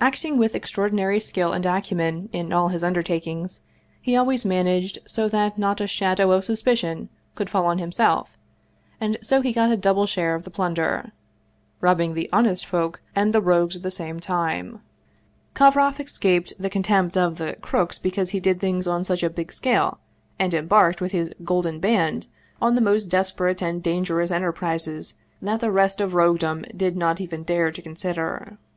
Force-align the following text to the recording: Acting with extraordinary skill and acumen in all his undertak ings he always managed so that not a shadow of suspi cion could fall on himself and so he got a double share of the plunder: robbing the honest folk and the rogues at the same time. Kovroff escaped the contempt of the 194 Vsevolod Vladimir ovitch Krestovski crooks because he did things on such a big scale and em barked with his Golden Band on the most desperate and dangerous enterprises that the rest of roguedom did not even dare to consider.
Acting 0.00 0.38
with 0.38 0.56
extraordinary 0.56 1.20
skill 1.20 1.52
and 1.52 1.64
acumen 1.64 2.28
in 2.32 2.52
all 2.52 2.66
his 2.66 2.82
undertak 2.82 3.28
ings 3.28 3.60
he 4.02 4.16
always 4.16 4.44
managed 4.44 4.98
so 5.06 5.28
that 5.28 5.56
not 5.56 5.80
a 5.80 5.86
shadow 5.86 6.32
of 6.32 6.44
suspi 6.44 6.76
cion 6.76 7.08
could 7.36 7.48
fall 7.48 7.64
on 7.66 7.78
himself 7.78 8.36
and 9.00 9.16
so 9.22 9.40
he 9.40 9.52
got 9.52 9.70
a 9.70 9.76
double 9.76 10.04
share 10.04 10.34
of 10.34 10.42
the 10.42 10.50
plunder: 10.50 11.12
robbing 11.80 12.14
the 12.14 12.28
honest 12.32 12.66
folk 12.66 13.00
and 13.14 13.32
the 13.32 13.40
rogues 13.40 13.76
at 13.76 13.84
the 13.84 13.90
same 13.92 14.18
time. 14.18 14.80
Kovroff 15.54 16.00
escaped 16.00 16.54
the 16.58 16.68
contempt 16.68 17.16
of 17.16 17.38
the 17.38 17.54
194 17.60 17.60
Vsevolod 17.60 17.62
Vladimir 17.62 17.62
ovitch 17.62 17.62
Krestovski 17.62 17.70
crooks 17.94 17.98
because 18.00 18.30
he 18.30 18.40
did 18.40 18.60
things 18.60 18.86
on 18.88 19.04
such 19.04 19.22
a 19.22 19.30
big 19.30 19.52
scale 19.52 19.98
and 20.40 20.54
em 20.56 20.66
barked 20.66 21.00
with 21.00 21.12
his 21.12 21.32
Golden 21.44 21.78
Band 21.78 22.26
on 22.60 22.74
the 22.74 22.80
most 22.80 23.04
desperate 23.04 23.62
and 23.62 23.80
dangerous 23.80 24.32
enterprises 24.32 25.14
that 25.40 25.60
the 25.60 25.70
rest 25.70 26.00
of 26.00 26.14
roguedom 26.14 26.64
did 26.76 26.96
not 26.96 27.20
even 27.20 27.44
dare 27.44 27.70
to 27.70 27.80
consider. 27.80 28.58